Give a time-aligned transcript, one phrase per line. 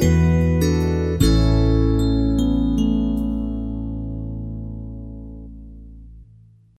[0.00, 0.45] 了。